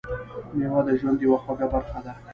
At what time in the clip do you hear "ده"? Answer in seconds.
2.05-2.13